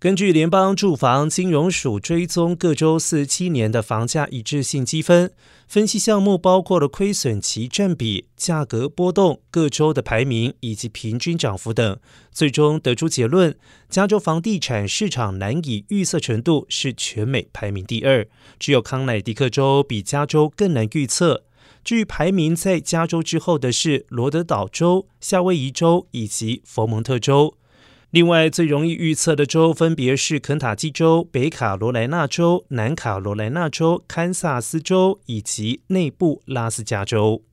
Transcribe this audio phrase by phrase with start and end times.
[0.00, 5.30] 根据联邦住房金融署追踪各州四七年的房价一致性积分
[5.68, 12.00] 分析项目，包括了亏损期占比、价格波动、各州的排名以及平均涨幅等，
[12.32, 13.54] 最终得出结论：
[13.90, 18.26] 加州房地产市场难以预测程度是全美排名第二，
[18.58, 21.44] 只有康乃狄克州比加州更难预测。
[21.84, 27.54] 至于排名在加州之后的是罗德岛州、夏威夷州以及佛蒙特州。
[28.10, 37.44] 另外，最容易预测的州分别是肯塔基州、北卡罗来纳州、南卡罗来纳州、堪萨斯州以及内布拉斯加州。